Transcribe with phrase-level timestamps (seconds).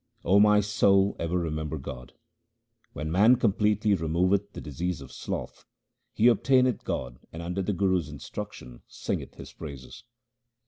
[0.23, 2.13] 0 my soul, ever remember God.
[2.93, 5.63] When man completely removeth the disease of sloth,
[6.11, 10.03] he obtaineth God and under the Guru's instruction singeth His praises.